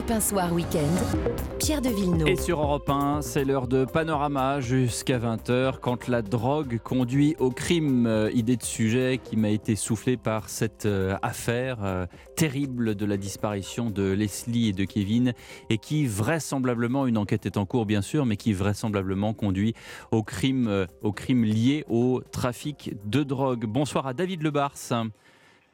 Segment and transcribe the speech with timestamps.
[0.00, 1.28] Europe 1 Soir Week-end,
[1.58, 2.26] Pierre de Villeneuve.
[2.26, 7.50] Et sur Europe 1, c'est l'heure de Panorama jusqu'à 20h quand la drogue conduit au
[7.50, 8.06] crime.
[8.06, 13.04] Euh, idée de sujet qui m'a été soufflée par cette euh, affaire euh, terrible de
[13.04, 15.34] la disparition de Leslie et de Kevin
[15.68, 19.74] et qui vraisemblablement, une enquête est en cours bien sûr, mais qui vraisemblablement conduit
[20.12, 23.66] au crime, au crime lié au trafic de drogue.
[23.66, 24.78] Bonsoir à David Lebars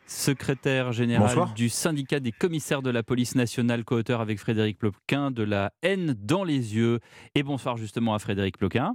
[0.06, 5.42] secrétaire général du syndicat des commissaires de la police nationale, co-auteur avec Frédéric Ploquin de
[5.42, 7.00] La haine dans les yeux.
[7.34, 8.94] Et bonsoir justement à Frédéric Ploquin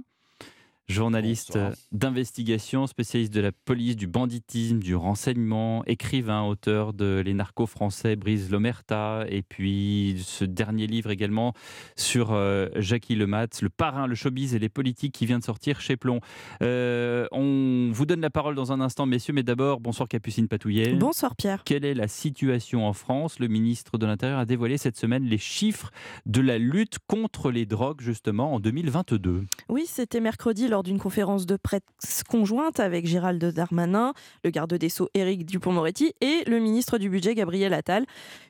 [0.92, 1.58] journaliste
[1.90, 8.14] d'investigation, spécialiste de la police, du banditisme, du renseignement, écrivain, auteur de Les narcos français,
[8.14, 11.52] Brise Lomerta, et puis ce dernier livre également
[11.96, 15.80] sur euh, Jackie Lemat, le parrain, le showbiz et les politiques qui vient de sortir
[15.80, 16.20] chez Plomb.
[16.62, 20.94] Euh, on vous donne la parole dans un instant, messieurs, mais d'abord, bonsoir Capucine Patouillet.
[20.94, 21.64] Bonsoir Pierre.
[21.64, 23.38] Quelle est la situation en France?
[23.38, 25.90] Le ministre de l'Intérieur a dévoilé cette semaine les chiffres
[26.26, 29.44] de la lutte contre les drogues, justement, en 2022.
[29.68, 34.12] Oui, c'était mercredi lors d'une conférence de presse conjointe avec Gérald Darmanin,
[34.44, 38.06] le garde des Sceaux Éric Dupont-Moretti et le ministre du Budget Gabriel Attal.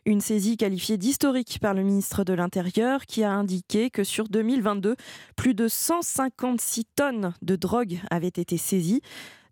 [0.07, 4.97] Une saisie qualifiée d'historique par le ministre de l'Intérieur qui a indiqué que sur 2022,
[5.37, 9.03] plus de 156 tonnes de drogue avaient été saisies.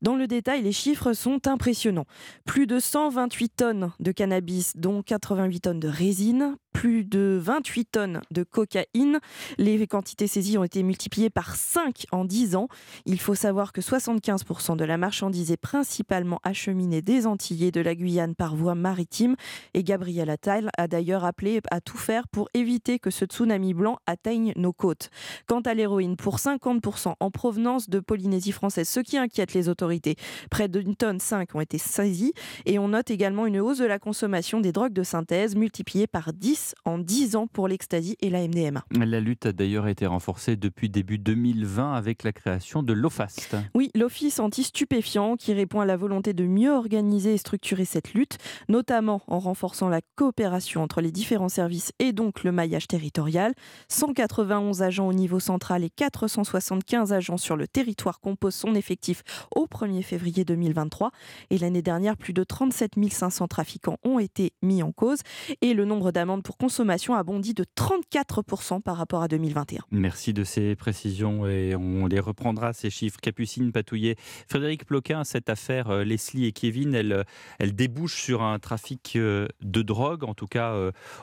[0.02, 2.06] Dans le détail, les chiffres sont impressionnants.
[2.46, 8.20] Plus de 128 tonnes de cannabis, dont 88 tonnes de résine, plus de 28 tonnes
[8.30, 9.18] de cocaïne.
[9.58, 12.68] Les quantités saisies ont été multipliées par 5 en 10 ans.
[13.06, 17.94] Il faut savoir que 75% de la marchandise est principalement acheminée des Antillais de la
[17.94, 19.36] Guyane par voie maritime.
[19.74, 23.98] Et Gabriel Attal a d'ailleurs appelé à tout faire pour éviter que ce tsunami blanc
[24.06, 25.10] atteigne nos côtes.
[25.46, 30.16] Quant à l'héroïne, pour 50% en provenance de Polynésie française, ce qui inquiète les autorités.
[30.50, 32.32] Près d'une tonne 5 ont été saisies
[32.66, 36.32] et on note également une hausse de la consommation des drogues de synthèse multipliée par
[36.32, 38.84] 10 en 10 ans pour l'ecstasy et la MDMA.
[38.92, 43.56] La lutte a d'ailleurs été renforcée depuis début 2020 avec la création de l'OFAST.
[43.74, 48.38] Oui, l'Office anti-stupéfiant qui répond à la volonté de mieux organiser et structurer cette lutte,
[48.68, 53.54] notamment en renforçant la coopération entre les différents services et donc le maillage territorial.
[53.88, 59.22] 191 agents au niveau central et 475 agents sur le territoire composent son effectif
[59.54, 61.10] au 1er février 2023.
[61.50, 65.20] Et l'année dernière, plus de 37 500 trafiquants ont été mis en cause
[65.60, 69.80] et le nombre d'amendes consommation a bondi de 34% par rapport à 2021.
[69.90, 73.18] Merci de ces précisions et on les reprendra, ces chiffres.
[73.20, 74.16] Capucine Patouillet.
[74.48, 77.22] Frédéric Ploquin, cette affaire euh, Leslie et Kevin, elle, euh,
[77.58, 80.24] elle débouche sur un trafic euh, de drogue.
[80.24, 80.74] En tout cas,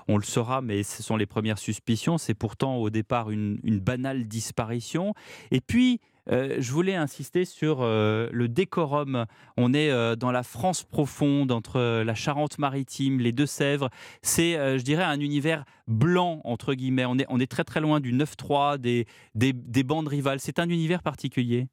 [0.07, 2.17] on le saura, mais ce sont les premières suspicions.
[2.17, 5.13] C'est pourtant au départ une, une banale disparition.
[5.51, 5.99] Et puis,
[6.29, 9.25] euh, je voulais insister sur euh, le décorum.
[9.55, 13.89] On est euh, dans la France profonde, entre la Charente-Maritime, les Deux-Sèvres.
[14.21, 17.05] C'est, je dirais, un univers blanc, entre guillemets.
[17.05, 19.05] On est, très très loin du 9-3, des,
[19.35, 20.39] des, des bandes rivales.
[20.39, 21.67] C'est un univers particulier?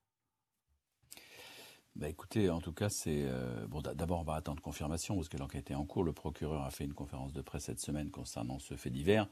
[1.96, 3.24] Bah écoutez, en tout cas, c'est
[3.68, 3.80] bon.
[3.80, 6.04] D'abord, on va attendre confirmation parce que l'enquête est en cours.
[6.04, 9.28] Le procureur a fait une conférence de presse cette semaine concernant ce fait divers.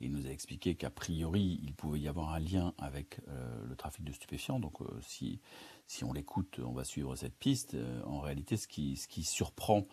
[0.00, 3.76] Il nous a expliqué qu'a priori, il pouvait y avoir un lien avec euh, le
[3.76, 4.58] trafic de stupéfiants.
[4.58, 5.40] Donc, euh, si,
[5.86, 7.74] si on l'écoute, on va suivre cette piste.
[7.74, 9.86] Euh, en réalité, ce qui, ce qui surprend,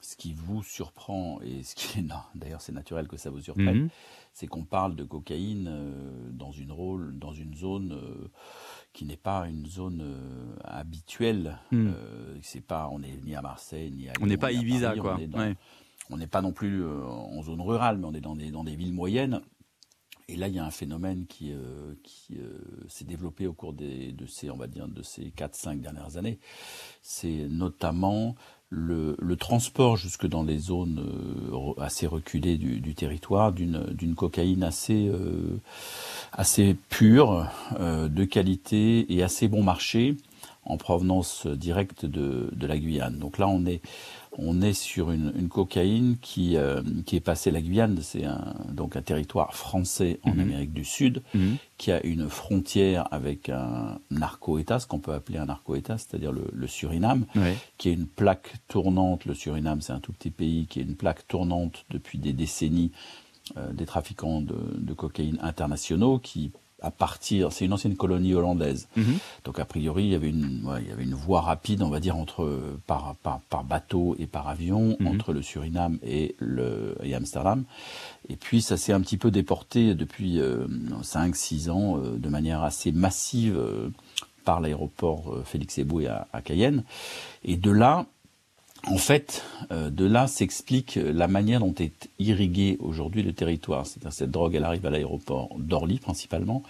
[0.00, 2.06] ce qui vous surprend, et ce qui est.
[2.34, 3.88] D'ailleurs, c'est naturel que ça vous surprenne, mhm.
[4.34, 5.70] c'est qu'on parle de cocaïne
[6.32, 7.98] dans, une rôle, dans une zone
[8.92, 10.04] qui n'est pas une zone
[10.64, 11.58] habituelle.
[11.72, 11.94] Mhm.
[12.42, 15.18] c'est pas, on n'est ni à Marseille, ni à On n'est pas à Ibiza, quoi
[15.18, 15.54] on
[16.16, 18.76] n'est pas non plus euh, en zone rurale, mais on est dans des, dans des
[18.76, 19.40] villes moyennes.
[20.28, 22.58] Et là, il y a un phénomène qui, euh, qui euh,
[22.88, 26.38] s'est développé au cours de ces, on va dire, de ces 4-5 dernières années.
[27.00, 28.34] C'est notamment
[28.68, 31.00] le, transport jusque dans les zones
[31.78, 35.08] assez reculées du, du territoire d'une cocaïne assez,
[36.32, 40.16] assez pure, de qualité et assez bon marché
[40.66, 43.18] en provenance directe de, de la Guyane.
[43.18, 43.80] Donc là, on est
[44.38, 48.96] on est sur une, cocaïne qui, euh, qui est passée la Guyane, c'est un, donc
[48.96, 50.40] un territoire français en mhm.
[50.40, 51.56] Amérique du Sud, mhm.
[51.78, 56.66] qui a une frontière avec un narco-État, ce qu'on peut appeler un narco-État, c'est-à-dire le,
[56.66, 57.26] Suriname,
[57.78, 59.24] qui est une plaque tournante.
[59.24, 62.92] Le Suriname, c'est un tout petit pays qui est une plaque tournante depuis des décennies
[63.56, 66.50] euh, des trafiquants de, de cocaïne internationaux qui
[66.82, 68.88] à partir, c'est une ancienne colonie hollandaise.
[68.96, 69.18] Mhm.
[69.44, 72.00] Donc a priori, il y avait une, il y avait une voie rapide, on va
[72.00, 75.06] dire, entre par, par, par bateau et par avion mhm.
[75.06, 77.64] entre le Suriname et le et Amsterdam.
[78.28, 82.62] Et puis ça s'est un petit peu déporté depuis 5-6 euh, ans euh, de manière
[82.62, 83.88] assez massive euh,
[84.44, 86.84] par l'aéroport Félix Eboué à, à, Cayenne.
[87.42, 88.06] Et de là,
[88.84, 89.42] en fait,
[89.72, 93.86] euh, de là s'explique la manière dont est irrigué aujourd'hui le territoire.
[93.86, 96.62] C'est-à-dire cette drogue, elle arrive à l'aéroport d'Orly principalement.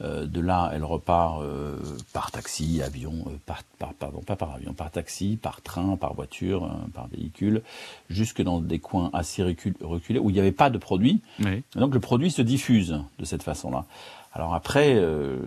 [0.00, 1.76] Euh, de là, elle repart euh,
[2.12, 3.62] par taxi, avion, par,
[3.98, 7.62] pardon, pas par avion, par taxi, par train, par voiture, par véhicule,
[8.08, 11.22] jusque dans des coins assez reculés où il n'y avait pas de produit.
[11.74, 13.86] Donc le produit se diffuse de cette façon-là.
[14.32, 15.38] Alors après, euh,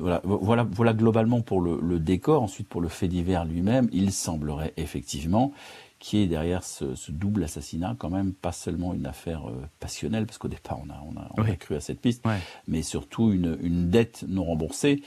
[0.00, 2.42] voilà, voilà, voilà, globalement pour le, décor.
[2.42, 5.52] Ensuite, pour le fait divers lui-même, il semblerait effectivement
[5.98, 10.26] qu'il y ait derrière ce, double assassinat quand même pas seulement une affaire euh, passionnelle,
[10.26, 12.24] parce qu'au départ on a, on, a, on a, cru à cette piste,
[12.66, 15.02] mais surtout une, une, dette non remboursée.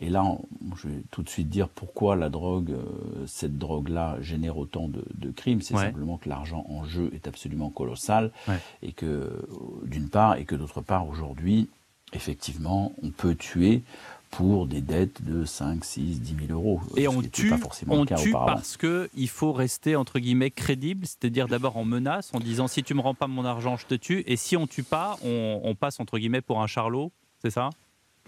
[0.00, 0.24] Et là,
[0.76, 5.04] je vais tout de suite dire pourquoi la drogue, euh, cette drogue-là génère autant de,
[5.14, 5.60] de crimes.
[5.62, 8.30] C'est simplement que l'argent en jeu est absolument colossal
[8.82, 9.30] et que,
[9.84, 11.68] d'une part, et que d'autre part, aujourd'hui,
[12.12, 13.82] effectivement, on peut tuer
[14.30, 16.80] pour des dettes de 5, 6, 10 000 euros.
[16.96, 17.52] Et on tue,
[17.88, 22.68] on tue parce qu'il faut rester, entre guillemets, crédible, c'est-à-dire d'abord en menace, en disant
[22.68, 25.18] si tu me rends pas mon argent, je te tue, et si on tue pas,
[25.24, 27.12] on, on passe, entre guillemets, pour un charlot,
[27.42, 27.70] c'est ça?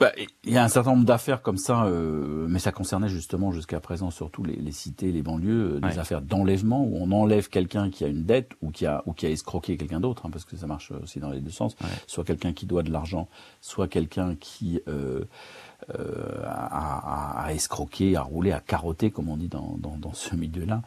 [0.03, 0.11] Bah,
[0.43, 3.79] il y a un certain nombre d'affaires comme ça, euh, mais ça concernait justement jusqu'à
[3.79, 7.89] présent surtout les, les, cités, les banlieues, euh, des affaires d'enlèvement où on enlève quelqu'un
[7.89, 10.45] qui a une dette ou qui a ou qui a escroqué quelqu'un d'autre, hein, parce
[10.45, 11.77] que ça marche aussi dans les deux sens.
[12.09, 13.29] Soit quelqu'un qui doit de l'argent,
[13.61, 15.25] soit quelqu'un qui euh,
[15.97, 20.35] euh, a, a, escroqué, a roulé, a carotté, comme on dit dans, dans, dans ce
[20.35, 20.83] milieu-là,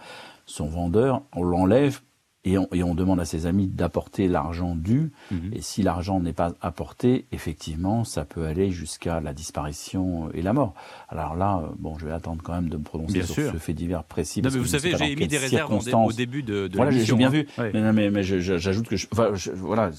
[0.46, 1.22] son vendeur.
[1.34, 2.02] On l'enlève
[2.46, 5.12] et on, et on, demande à ses amis d'apporter l'argent dû.
[5.32, 5.52] Mhm.
[5.54, 10.54] Et si l'argent n'est pas apporté, effectivement, ça peut aller jusqu'à la disparition et la
[10.54, 10.76] mort.
[11.10, 13.74] Alors là, euh, bon, je vais attendre quand même de me prononcer sur ce fait
[13.74, 14.42] divers précis.
[14.42, 17.28] Non, mais vous savez, j'ai émis des réserves au début de, de Voilà, j'ai bien
[17.28, 17.32] hein.
[17.32, 17.48] vu.
[17.58, 19.90] Mais, mais, mais j'ajoute que, je, enfin, voilà,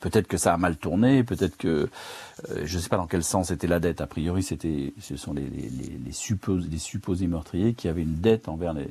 [0.00, 1.88] peut-être que ça a mal tourné, peut-être que
[2.50, 4.00] euh, je ne sais pas dans quel sens était la dette.
[4.00, 5.68] A priori, c'était, ce sont les, les,
[6.04, 8.86] les, supposés, les, supposés, meurtriers qui avaient une dette envers les,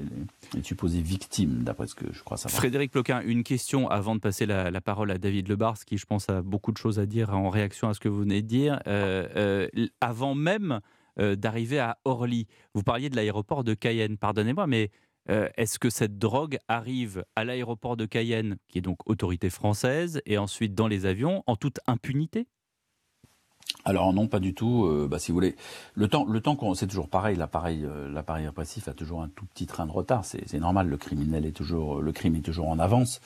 [0.64, 2.60] supposées victimes, d'après ce que je crois savoir.
[2.60, 6.28] Frédéric Ploquin, une question avant de passer la, parole à David Lebars, qui je pense
[6.28, 8.81] a beaucoup de choses à dire en réaction à ce que vous venez de dire.
[8.88, 10.81] Euh, euh, avant même
[11.16, 14.92] d'arriver à Orly, vous parliez de l'aéroport de Cayenne, pardonnez-moi, mais
[15.28, 20.38] est-ce que cette drogue arrive à l'aéroport de Cayenne, qui est donc autorité française, et
[20.38, 22.48] ensuite dans les avions, en toute impunité?
[23.86, 24.86] Alors non, pas du tout.
[24.86, 25.56] Euh, bah, si vous voulez,
[25.94, 27.38] le temps, le temps qu'on, c'est toujours pareil.
[27.38, 30.25] L'appareil, euh, l'appareil répressif a toujours un tout petit train de retard.
[30.25, 30.88] C'est, normal.
[30.88, 33.21] Le criminel est toujours, le crime est toujours en avance.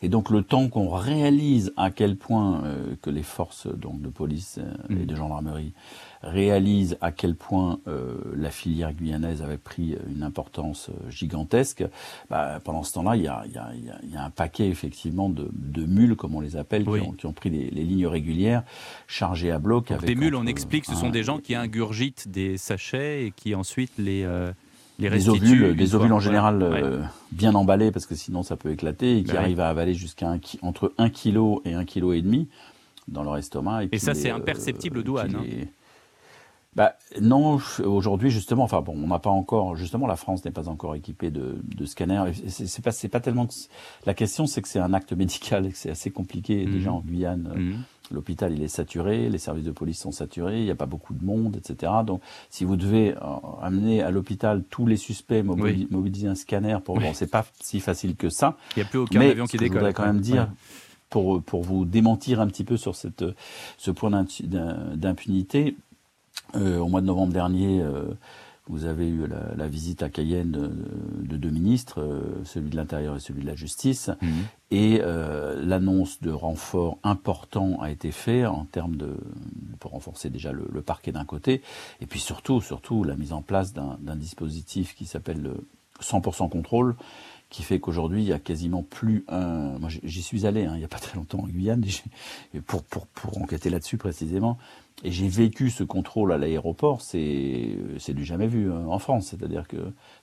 [0.00, 4.08] Et donc le temps qu'on réalise à quel point euh, que les forces donc de
[4.08, 4.58] police
[4.88, 5.04] et mmh.
[5.04, 5.74] de gendarmerie
[6.22, 11.84] réalise à quel point euh, la filière guyanaise avait pris une importance euh, gigantesque,
[12.28, 13.70] bah, pendant ce temps-là, il y a, y, a,
[14.04, 17.26] y a, un paquet effectivement de, de, mules, comme on les appelle, qui, ont, qui,
[17.26, 18.62] ont, pris les, les, lignes régulières
[19.06, 19.90] chargées à bloc.
[19.90, 23.54] Avec des mules, on explique, ce sont des gens qui ingurgitent des sachets et qui
[23.54, 24.24] ensuite les...
[24.24, 24.52] Euh,
[25.00, 27.00] les des ovules, des ovules en général euh,
[27.30, 30.36] bien emballés parce que sinon ça peut éclater et qui bah arrivent à avaler jusqu'à
[30.62, 32.48] entre 1 kg et 1 kg et demi
[33.06, 33.84] dans leur estomac.
[33.84, 35.36] Et, et ça c'est imperceptible aux douanes.
[35.36, 35.66] Hein
[36.78, 40.68] bah, non, aujourd'hui justement, enfin bon, on n'a pas encore, justement, la France n'est pas
[40.68, 42.30] encore équipée de, de scanners.
[42.46, 43.48] C'est pas, c'est pas tellement.
[44.06, 46.64] La question, c'est que c'est un acte médical et que c'est assez compliqué.
[46.64, 46.72] Mhm.
[46.72, 47.78] Déjà en Guyane, mhm.
[48.12, 51.14] l'hôpital il est saturé, les services de police sont saturés, il n'y a pas beaucoup
[51.14, 51.90] de monde, etc.
[52.06, 53.20] Donc, si vous devez euh,
[53.60, 58.14] amener à l'hôpital tous les suspects, mobiliser un scanner, pour bon, c'est pas si facile
[58.14, 58.56] que ça.
[58.76, 59.68] Il n'y a plus aucun avion qui décolle.
[59.68, 60.48] Je voudrais quand même dire.
[61.10, 63.24] Pour, pour vous démentir un petit peu sur cette,
[63.78, 65.87] ce point d'impunité, euh,
[66.54, 68.04] au mois de novembre dernier, euh,
[68.68, 69.26] vous avez eu
[69.56, 73.54] la, visite à Cayenne de, deux ministres, euh, celui de l'Intérieur et celui de la
[73.54, 74.30] Justice, mhm.
[74.70, 75.00] et
[75.56, 79.16] l'annonce de renforts importants a été faite en termes de
[79.80, 81.62] pour renforcer déjà le, parquet d'un côté,
[82.00, 85.66] et puis surtout, surtout la mise en place d'un dispositif qui s'appelle le
[86.00, 86.96] 100% contrôle,
[87.50, 89.78] qui fait qu'aujourd'hui il y a quasiment plus un.
[89.78, 91.84] Moi j'y suis allé, hein, il n'y a pas très longtemps en Guyane,
[92.66, 94.58] pour pour pour enquêter là-dessus précisément.
[95.04, 97.76] Et j'ai vécu ce contrôle à l'aéroport, c'est
[98.08, 99.28] du jamais vu hein, en France.
[99.28, 99.76] C'est-à-dire que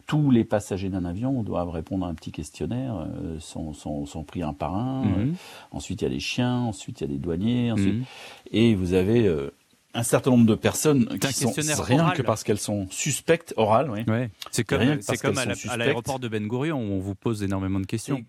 [0.06, 4.24] tous les passagers d'un avion doivent répondre à un petit questionnaire, euh, sont, sont, sont,
[4.24, 5.06] pris un par un.
[5.06, 5.14] Mhm.
[5.18, 5.34] Euh,
[5.72, 7.72] ensuite, il y a les chiens, ensuite, il y a des douaniers.
[7.72, 8.04] Ensuite, mhm.
[8.52, 9.50] Et vous avez euh,
[9.96, 13.90] un certain nombre de personnes qui sont rien que parce qu'elles sont suspectes orales.
[13.90, 14.04] Oui.
[14.08, 14.30] Ouais.
[14.52, 18.24] C'est comme, comme à l'aéroport de Ben Gurion où on vous pose énormément de questions.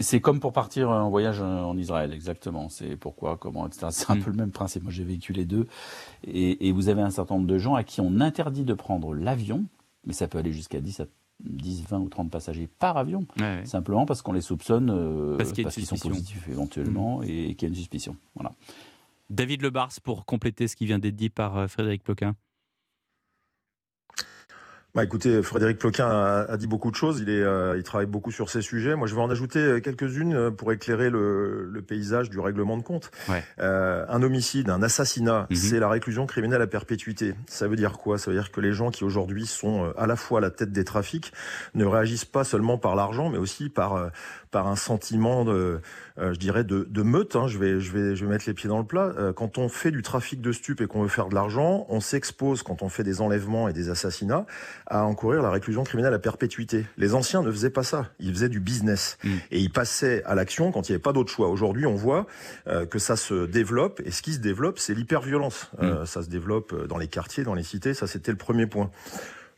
[0.00, 2.68] C'est comme pour partir en voyage en Israël, exactement.
[2.68, 3.86] C'est pourquoi, comment, etc.
[3.90, 4.22] C'est un mm.
[4.22, 4.82] peu le même principe.
[4.82, 5.66] Moi, j'ai vécu les deux.
[6.24, 9.14] Et, et, vous avez un certain nombre de gens à qui on interdit de prendre
[9.14, 9.64] l'avion,
[10.04, 11.02] mais ça peut aller jusqu'à 10
[11.44, 13.26] 10, 20 ou 30 passagers par avion,
[13.64, 17.24] simplement parce qu'on les soupçonne, euh, parce qu'ils sont positifs éventuellement mm.
[17.24, 18.16] et, qu'il y a une suspicion.
[18.34, 18.52] Voilà.
[19.32, 22.34] David Lebars, pour compléter ce qui vient d'être dit par euh, Frédéric Ploquin.
[24.94, 27.20] Bah écoutez, Frédéric Ploquin a, dit beaucoup de choses.
[27.20, 28.94] Il, est, euh, il travaille beaucoup sur ces sujets.
[28.94, 32.82] Moi, je vais en ajouter euh, quelques-unes pour éclairer le, le, paysage du règlement de
[32.82, 33.10] compte.
[33.30, 33.42] Ouais.
[33.58, 35.56] Euh, un homicide, un assassinat, mhm.
[35.56, 37.34] c'est la réclusion criminelle à perpétuité.
[37.46, 38.18] Ça veut dire quoi?
[38.18, 40.72] Ça veut dire que les gens qui aujourd'hui sont à la fois à la tête
[40.72, 41.32] des trafics
[41.74, 44.10] ne réagissent pas seulement par l'argent, mais aussi par
[44.52, 45.80] par un sentiment de,
[46.16, 47.34] je dirais, de, de meute.
[47.34, 47.48] Hein.
[47.48, 49.12] Je vais, je vais, je vais mettre les pieds dans le plat.
[49.34, 52.62] quand on fait du trafic de stupes et qu'on veut faire de l'argent, on s'expose
[52.62, 54.46] quand on fait des enlèvements et des assassinats
[54.86, 56.86] à encourir la réclusion criminelle à perpétuité.
[56.96, 58.10] Les anciens ne faisaient pas ça.
[58.18, 59.18] Ils faisaient du business.
[59.24, 59.28] Mm.
[59.50, 61.48] Et ils passaient à l'action quand il n'y avait pas d'autre choix.
[61.48, 62.26] Aujourd'hui, on voit
[62.66, 64.00] euh, que ça se développe.
[64.04, 65.70] Et ce qui se développe, c'est l'hyperviolence.
[65.80, 66.06] Euh, mm.
[66.06, 67.94] ça se développe euh, dans les quartiers, dans les cités.
[67.94, 68.90] Ça, c'était le premier point.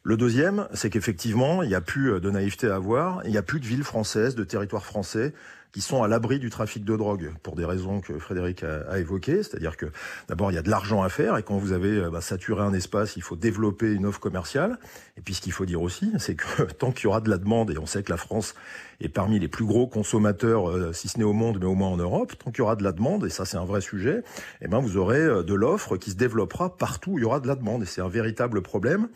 [0.07, 3.43] Le deuxième, c'est qu'effectivement, il n'y a plus de naïveté à avoir, il n'y a
[3.43, 5.33] plus de villes françaises, de territoires français
[5.75, 9.43] qui sont à l'abri du trafic de drogue pour des raisons que Frédéric a, évoquées.
[9.43, 9.87] C'est-à-dire que
[10.29, 12.63] d'abord il y a de l'argent à faire et quand vous avez euh, bah, saturé
[12.63, 14.79] un espace, il faut développer une offre commerciale.
[15.17, 17.39] Et puis ce qu'il faut dire aussi, c'est que tant qu'il y aura de la
[17.39, 18.55] demande et on sait que la France
[19.01, 21.89] est parmi les plus gros consommateurs, euh, si ce n'est au monde, mais au moins
[21.89, 24.23] en Europe, tant qu'il y aura de la demande et ça c'est un vrai sujet,
[24.61, 27.41] eh ben vous aurez euh, de l'offre qui se développera partout où il y aura
[27.41, 29.09] de la demande et c'est un véritable problème.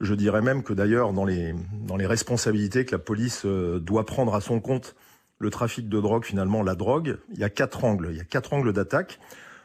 [0.00, 1.54] Je dirais même que d'ailleurs, dans les,
[1.86, 4.94] dans les responsabilités que la police doit prendre à son compte
[5.38, 8.08] le trafic de drogue, finalement, la drogue, il y a quatre angles.
[8.10, 9.18] Il y a quatre angles d'attaque.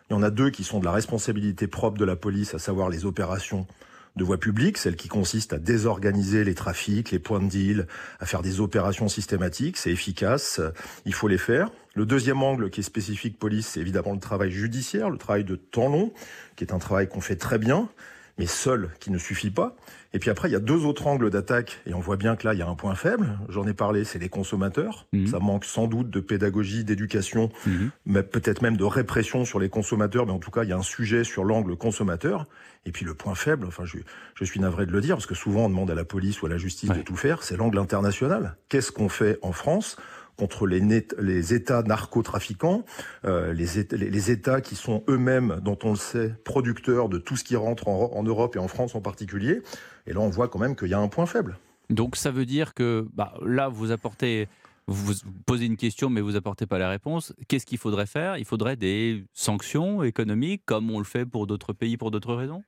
[0.10, 2.60] Il y en a deux qui sont de la responsabilité propre de la police, à
[2.60, 3.68] savoir les opérations
[4.15, 7.88] de voie publique, celles qui consistent à désorganiser les trafics, les points de deal,
[8.20, 9.75] à faire des opérations systématiques.
[9.75, 10.62] C'est efficace,
[11.06, 11.70] il faut les faire.
[11.96, 15.56] Le deuxième angle qui est spécifique police, c'est évidemment le travail judiciaire, le travail de
[15.56, 16.13] temps long,
[16.56, 17.89] qui est un travail qu'on fait très bien,
[18.38, 19.75] mais seul qui ne suffit pas.
[20.13, 22.48] Et puis après, il y a deux autres angles d'attaque, et on voit bien que
[22.48, 23.38] là, il y a un point faible.
[23.50, 25.08] J'en ai parlé, c'est les consommateurs.
[25.12, 25.27] Mhm.
[25.27, 27.92] Ça manque sans doute de pédagogie, d'éducation, mhm.
[28.06, 30.25] mais peut-être même de répression sur les consommateurs.
[30.25, 32.48] Mais en tout cas, il y a un sujet sur l'angle consommateur.
[32.86, 33.98] Et puis le point faible, enfin, je,
[34.36, 36.46] je suis navré de le dire, parce que souvent on demande à la police ou
[36.46, 38.56] à la justice de tout faire, c'est l'angle international.
[38.70, 39.98] Qu'est-ce qu'on fait en France
[40.38, 40.82] contre les,
[41.20, 42.84] les États narcotrafiquants,
[43.25, 47.36] euh, les, États, les, États qui sont eux-mêmes, dont on le sait, producteurs de tout
[47.36, 49.62] ce qui rentre en, en Europe et en France en particulier.
[50.08, 51.58] Et là, on voit quand même qu'il y a un point faible.
[51.89, 54.48] Donc ça veut dire que bah, là, vous apportez,
[54.88, 55.13] vous
[55.46, 57.34] posez une question, mais vous apportez pas la réponse.
[57.48, 58.38] Qu'est-ce qu'il faudrait faire?
[58.38, 62.63] Il faudrait des sanctions économiques, comme on le fait pour d'autres pays pour d'autres raisons?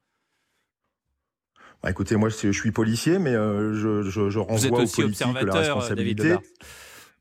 [1.83, 5.53] Bah, écoutez, moi je suis policier, mais euh, je, je, je, renvoie aux politiques la
[5.53, 6.35] responsabilité.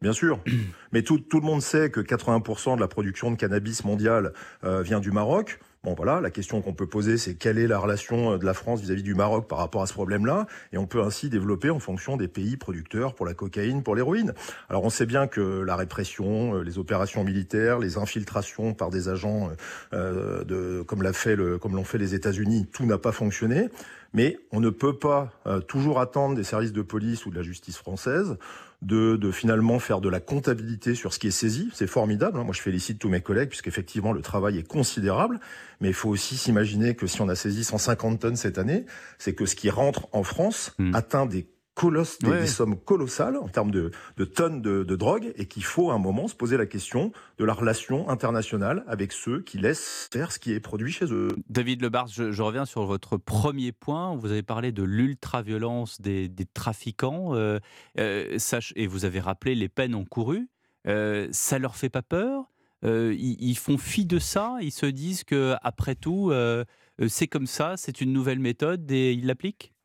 [0.02, 0.40] Bien sûr,
[0.92, 4.32] mais tout, tout, le monde sait que 80% de la production de cannabis mondiale
[4.64, 5.58] euh, vient du Maroc.
[5.86, 8.54] Bon voilà, la question qu'on peut poser, c'est quelle est la relation euh, de la
[8.54, 10.48] France vis-à-vis du Maroc par rapport à ce problème-là?
[10.72, 14.34] Et on peut ainsi développer en fonction des pays producteurs pour la cocaïne, pour l'héroïne.
[14.68, 19.08] Alors on sait bien que la répression, euh, les opérations militaires, les infiltrations par des
[19.08, 19.50] agents,
[19.92, 23.68] euh, comme l'ont fait les États-Unis, tout n'a pas fonctionné.
[24.12, 25.32] Mais on ne peut pas
[25.68, 28.38] toujours attendre des services de police ou de la justice française
[28.82, 31.70] de, de, finalement faire de la comptabilité sur ce qui est saisi.
[31.72, 32.38] C'est formidable.
[32.38, 32.44] Hein.
[32.44, 35.40] Moi, je félicite tous mes collègues puisqu'effectivement, le travail est considérable.
[35.80, 38.86] Mais il faut aussi s'imaginer que si on a saisi 150 tonnes cette année,
[39.18, 40.94] c'est que ce qui rentre en France hmm.
[40.94, 43.90] atteint des colosse, des, sommes colossales en termes de,
[44.24, 47.52] tonnes de, drogue et qu'il faut à un moment se poser la question de la
[47.52, 51.28] relation internationale avec ceux qui laissent faire ce qui est produit chez eux.
[51.50, 54.16] David Lebars, je, je reviens sur votre premier point.
[54.16, 57.58] Vous avez parlé de l'ultra-violence des, trafiquants euh,
[58.00, 58.38] euh,
[58.74, 60.48] et vous avez rappelé les peines encourues.
[60.88, 62.44] Euh, ça leur fait pas peur?
[62.84, 64.56] Euh, ils, ils, font fi de ça?
[64.62, 66.32] Ils se disent que après tout,
[67.06, 69.75] c'est comme ça, c'est une nouvelle méthode et ils l'appliquent?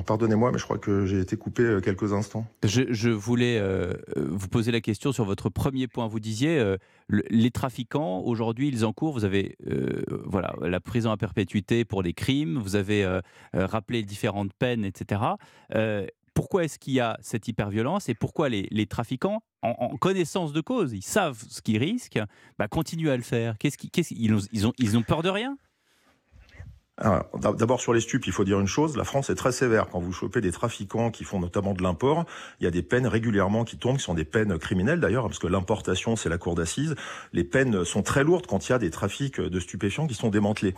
[0.00, 2.46] Pardonnez-moi, mais je crois que j'ai été coupé euh, quelques instants.
[2.64, 6.06] Je, voulais euh, vous poser la question sur votre premier point.
[6.06, 6.78] Vous disiez, euh,
[7.10, 9.56] les trafiquants, aujourd'hui, ils encourent, vous avez
[10.24, 13.20] voilà, la prison à perpétuité pour les crimes, vous avez
[13.52, 15.20] rappelé différentes peines, etc.
[16.34, 20.92] pourquoi est-ce qu'il y a cette hyperviolence et pourquoi les, trafiquants, en, connaissance de cause,
[20.92, 22.20] ils savent ce qu'ils risquent,
[22.58, 23.58] bah, continuent à le faire?
[23.58, 23.76] Qu'est-ce
[24.14, 25.56] ils, ils, ont, ils ont peur de rien?
[27.02, 29.88] D'abord sur les stupes, il faut dire une chose, la France est très sévère.
[29.90, 32.24] Quand vous chopez des trafiquants qui font notamment de l'import,
[32.60, 35.40] il y a des peines régulièrement qui tombent, qui sont des peines criminelles d'ailleurs, parce
[35.40, 36.94] que l'importation c'est la cour d'assises.
[37.32, 40.28] Les peines sont très lourdes quand il y a des trafics de stupéfiants qui sont
[40.28, 40.74] démantelés.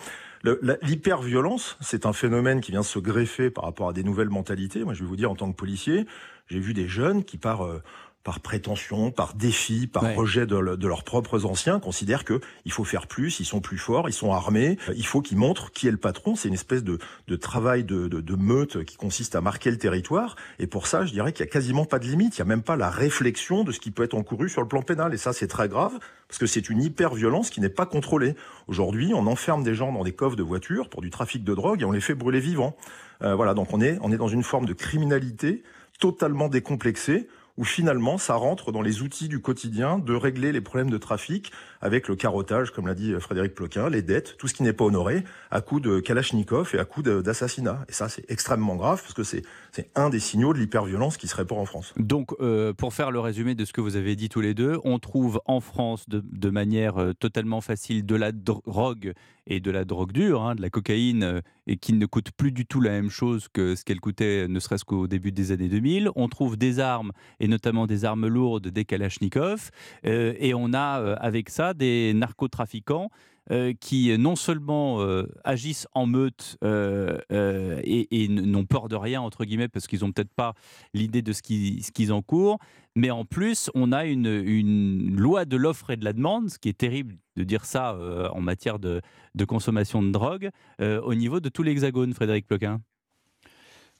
[0.83, 4.85] L'hyperviolence, c'est un phénomène qui vient se greffer par rapport à des nouvelles mentalités.
[4.85, 6.07] Moi je vais vous dire en tant que policier,
[6.49, 7.65] j'ai vu des jeunes qui par...
[7.65, 7.83] Euh,
[8.25, 13.07] par prétention, par défi, par rejet de, leurs propres anciens, considèrent que il faut faire
[13.07, 15.99] plus, ils sont plus forts, ils sont armés, il faut qu'ils montrent qui est le
[15.99, 16.35] patron.
[16.35, 16.99] C'est une espèce de,
[17.37, 20.37] travail de, de, meute qui consiste à marquer le territoire.
[20.59, 22.37] Et pour ça, je dirais qu'il y a quasiment pas de limite.
[22.37, 24.69] Il y a même pas la réflexion de ce qui peut être encouru sur le
[24.69, 25.13] plan pénal.
[25.13, 25.93] Et ça, c'est très grave
[26.27, 28.35] parce que c'est une hyper-violence qui n'est pas contrôlée.
[28.69, 31.83] Aujourd'hui, on enferme des gens dans des coffres de voitures pour du trafic de drogue
[31.83, 32.75] et on les fait brûler vivants.
[33.21, 35.63] Euh, voilà, donc on est, on est dans une forme de criminalité
[36.01, 40.91] totalement décomplexée où finalement ça rentre dans les outils du quotidien de régler les problèmes
[40.91, 41.53] de trafic
[41.85, 44.85] avec le carottage, comme l'a dit Frédéric Ploquin, les dettes, tout ce qui n'est pas
[44.85, 47.85] honoré, à coup de Kalachnikov et à coup d'assassinat.
[47.89, 49.43] Et ça, c'est extrêmement grave parce que c'est
[49.95, 51.93] un des signaux de l'hyperviolence qui se répand en France.
[51.97, 54.79] Donc, euh, pour faire le résumé de ce que vous avez dit tous les deux,
[54.85, 59.13] on trouve en France de, manière euh, totalement facile de la drogue
[59.47, 62.51] et de la drogue dure, hein, de la cocaïne, euh, et qui ne coûte plus
[62.51, 65.69] du tout la même chose que ce qu'elle coûtait ne serait-ce qu'au début des années
[65.69, 66.11] 2000.
[66.17, 69.71] On trouve des armes, et notamment des armes lourdes, des Kalachnikov,
[70.05, 73.11] et on a avec ça des narcotrafiquants
[73.51, 79.45] euh, qui non seulement euh, agissent en meute euh, et, n'ont peur de rien, entre
[79.45, 80.55] guillemets, parce qu'ils n'ont peut-être pas
[80.95, 82.57] l'idée de ce qu'ils encourent,
[82.97, 86.59] mais en plus, on a une, une loi de l'offre et de la demande, ce
[86.59, 87.99] qui est terrible de dire ça
[88.33, 89.03] en matière de,
[89.35, 90.49] de, consommation de drogue,
[90.81, 92.81] au niveau de tout l'Hexagone, Frédéric Ploquin.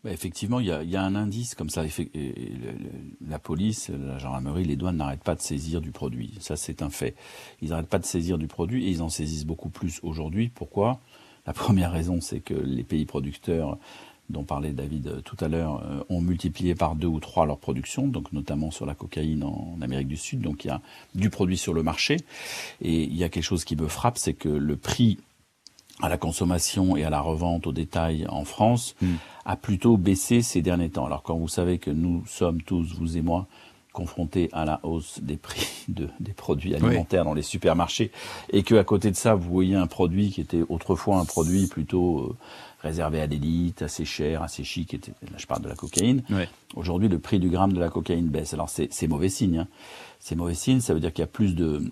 [0.05, 1.83] Bah, effectivement, il y, a, un indice comme ça.
[3.27, 6.35] la police, la gendarmerie, les douanes n'arrêtent pas de saisir du produit.
[6.41, 7.15] Ça, c'est un fait.
[7.63, 10.51] Ils n'arrêtent pas de saisir du produit et ils en saisissent beaucoup plus aujourd'hui.
[10.55, 11.01] Pourquoi?
[11.47, 13.79] La première raison, c'est que les pays producteurs
[14.31, 18.09] dont parlait David tout à l'heure, euh, ont multiplié par deux ou trois leur production,
[18.09, 20.41] donc notamment sur la cocaïne en Amérique du Sud.
[20.41, 20.81] Donc il y a
[21.15, 22.17] du produit sur le marché.
[22.81, 25.19] Et il y a quelque chose qui me frappe, c'est que le prix
[26.03, 29.15] à la consommation et à la revente au détail en France hmm.
[29.45, 31.07] a plutôt baissé ces derniers temps.
[31.07, 33.47] Alors quand vous savez que nous sommes tous, vous et moi,
[33.93, 38.11] confrontés à la hausse des prix de, des produits alimentaires dans les supermarchés
[38.51, 41.69] et que à côté de ça, vous voyez un produit qui était autrefois un produit
[41.69, 42.37] plutôt euh,
[42.83, 46.23] réservé à l'élite, assez cher, assez chic, était, là je parle de la cocaïne.
[46.75, 48.53] Aujourd'hui, le prix du gramme de la cocaïne baisse.
[48.53, 49.59] Alors c'est mauvais signe.
[49.59, 49.69] Hein.
[50.19, 51.83] C'est mauvais signe, ça veut dire qu'il y a plus de,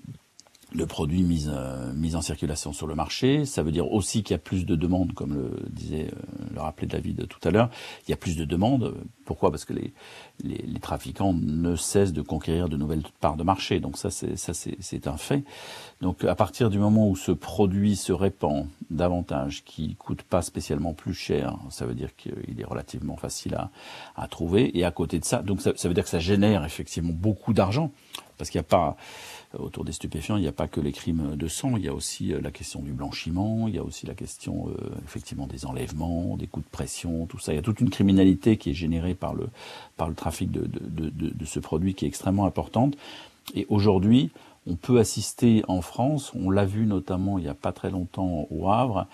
[0.75, 3.45] le produit mis, euh, mis en circulation sur le marché.
[3.45, 6.61] Ça veut dire aussi qu'il y a plus de demandes, comme le disait, euh, le
[6.61, 7.71] rappelait David tout à l'heure.
[8.07, 8.95] Il y a plus de demandes.
[9.25, 9.51] Pourquoi?
[9.51, 9.93] Parce que les,
[10.43, 13.81] les, les, trafiquants ne cessent de conquérir de nouvelles parts de marché.
[13.81, 15.45] Donc ça, c'est ça, c'est un fait.
[16.01, 20.95] Donc à partir du moment où ce produit se répand davantage, qui coûte pas spécialement
[20.95, 23.71] plus cher, ça veut dire qu'il est relativement facile à,
[24.17, 24.77] à trouver.
[24.77, 27.53] Et à côté de ça, donc ça, ça veut dire que ça génère effectivement beaucoup
[27.53, 27.93] d'argent,
[28.39, 28.97] parce qu'il n'y a pas
[29.59, 31.95] autour des stupéfiants, il n'y a pas que les crimes de sang, il y a
[31.95, 35.67] aussi euh, la question du blanchiment, il y a aussi la question euh, effectivement des
[35.67, 37.53] enlèvements, des coups de pression, tout ça.
[37.53, 39.49] Il y a toute une criminalité qui est générée par le,
[39.97, 42.97] par le trafic de, de, de, de ce produit qui est extrêmement importante.
[43.55, 44.31] Et aujourd'hui,
[44.67, 48.47] on peut assister en France, on l'a vu notamment il n'y a pas très longtemps
[48.51, 49.07] au Havre,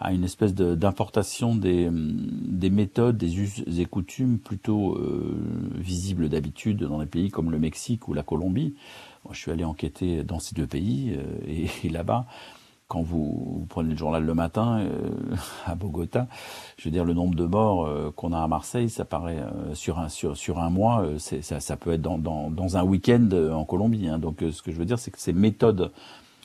[0.00, 5.36] à une espèce d'importation des, des méthodes, des us et coutumes plutôt euh,
[5.74, 8.74] visibles d'habitude dans des pays comme le Mexique ou la Colombie,
[9.24, 12.24] moi, je suis allé enquêter dans ces deux pays euh, et, là-bas,
[12.88, 15.10] quand vous, prenez le journal le matin euh,
[15.66, 16.26] à Bogota,
[16.78, 19.98] je veux dire le nombre de morts euh, qu'on a à Marseille, ça paraît sur
[19.98, 23.64] un sur sur un mois, ça, ça peut être dans dans, dans un week-end en
[23.64, 24.08] Colombie.
[24.08, 24.18] Hein.
[24.18, 25.92] Donc ce que je veux dire, c'est que ces méthodes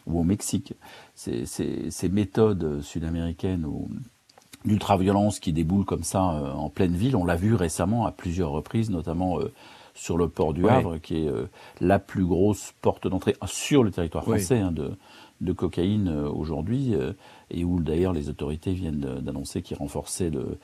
[0.07, 0.73] ou au Mexique,
[1.15, 3.89] ces, ces, ces méthodes sud-américaines ou
[4.65, 8.89] d'ultra-violence qui déboulent comme ça en pleine ville, on l'a vu récemment à plusieurs reprises,
[8.89, 9.39] notamment
[9.95, 13.91] sur le port du Havre, qui est euh, la plus grosse porte d'entrée sur le
[13.91, 14.91] territoire français hein, de,
[15.41, 17.13] de, cocaïne euh, aujourd'hui, euh,
[17.49, 20.59] et où d'ailleurs les autorités viennent d'annoncer qu'ils renforçaient le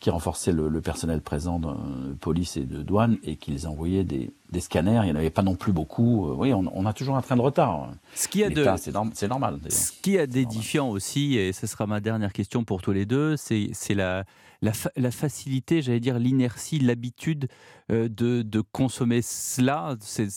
[0.00, 4.60] qui renforçaient le, personnel présent de police et de douane et qu'ils envoyaient des, des,
[4.60, 5.00] scanners.
[5.02, 6.32] Il n'y en avait pas non plus beaucoup.
[6.36, 7.90] Oui, on, a toujours un train de retard.
[8.14, 9.58] Ce qui a de, c'est normal.
[9.68, 13.36] Ce qui est d'édifiant aussi, et ce sera ma dernière question pour tous les deux,
[13.36, 14.24] c'est la,
[14.62, 17.48] la, facilité, j'allais dire l'inertie, l'habitude
[17.90, 19.96] euh, de, de, consommer cela.
[20.00, 20.28] C'est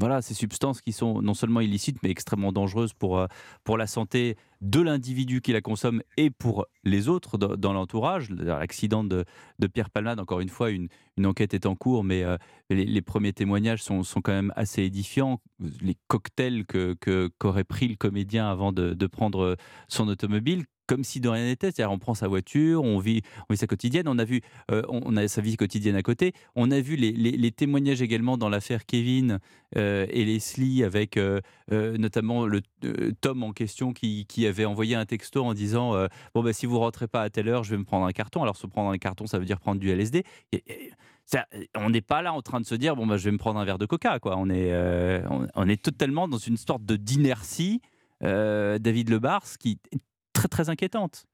[0.00, 3.26] voilà, ces substances qui sont non seulement illicites, mais extrêmement dangereuses pour, euh,
[3.64, 8.30] pour la santé de l'individu qui la consomme et pour les autres dans, l'entourage.
[8.30, 9.24] L'accident de,
[9.72, 10.88] Pierre Palmade, encore une fois, une,
[11.24, 12.36] enquête est en cours, mais euh,
[12.70, 15.40] les, premiers témoignages sont, quand même assez édifiants.
[15.80, 19.56] Les cocktails qu'aurait que, pris le comédien avant de, prendre
[19.88, 21.70] son automobile, comme si de rien n'était.
[21.70, 23.22] C'est-à-dire, on prend sa voiture, on vit,
[23.54, 24.40] sa quotidienne, on a vu,
[24.72, 26.32] euh, on a sa vie quotidienne à côté.
[26.56, 29.38] On a vu les, témoignages également dans l'affaire Kevin
[29.76, 31.40] euh, et Leslie, avec euh,
[31.70, 32.62] notamment le
[33.20, 35.94] Tom en question qui, qui, avait envoyé un texto en disant
[36.34, 38.42] Bon, bah, si vous rentrez pas à telle heure, je vais me prendre un carton.
[38.42, 40.24] Alors, se prendre un carton, ça veut dire prendre du LSD.
[41.76, 43.60] on n'est pas là en train de se dire Bon, bah, je vais me prendre
[43.60, 44.18] un verre de coca.
[44.18, 44.36] Quoi.
[44.36, 44.74] On, est,
[45.54, 47.80] on, est totalement dans une sorte d'inertie,
[48.20, 49.98] David Lebars, qui est
[50.32, 51.27] très, très inquiétante.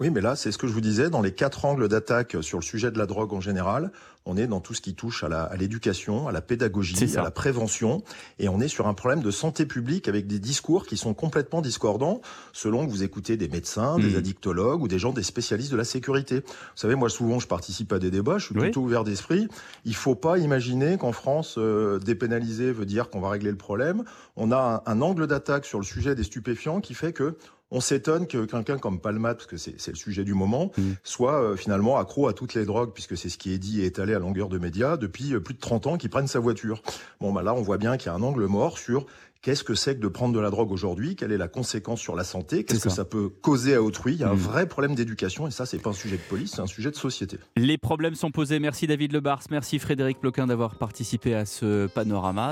[0.00, 2.58] Oui, mais là, c'est ce que je vous disais, dans les quatre angles d'attaque sur
[2.58, 3.92] le sujet de la drogue en général,
[4.24, 8.02] on est dans tout ce qui touche à l'éducation, à, la pédagogie, à la prévention,
[8.38, 11.60] et on est sur un problème de santé publique avec des discours qui sont complètement
[11.60, 12.22] discordants
[12.54, 14.16] selon que vous écoutez des médecins, des mmh.
[14.16, 16.36] addictologues ou des gens, des spécialistes de la sécurité.
[16.36, 19.48] Vous savez, moi, souvent, je participe à des débats, je suis plutôt ouvert d'esprit.
[19.84, 24.04] Il faut pas imaginer qu'en France, euh, dépénaliser veut dire qu'on va régler le problème.
[24.36, 27.36] On a un, un angle d'attaque sur le sujet des stupéfiants qui fait que
[27.70, 30.92] on s'étonne que quelqu'un comme Palmat, parce que c'est le sujet du moment, mm.
[31.04, 33.86] soit euh, finalement accro à toutes les drogues, puisque c'est ce qui est dit et
[33.86, 36.82] étalé à longueur de médias depuis euh, plus de 30 ans, qui prennent sa voiture.
[37.20, 39.06] Bon, bah là, on voit bien qu'il y a un angle mort sur
[39.42, 42.14] Qu'est-ce que c'est que de prendre de la drogue aujourd'hui Quelle est la conséquence sur
[42.14, 43.06] la santé Qu'est-ce que ça.
[43.06, 44.38] peut causer à autrui Il y a un mm.
[44.38, 46.96] vrai problème d'éducation et ça, c'est pas un sujet de police, c'est un sujet de
[46.96, 47.38] société.
[47.56, 48.58] Les problèmes sont posés.
[48.58, 52.48] Merci David Lebars, merci Frédéric Ploquin d'avoir participé à ce panorama.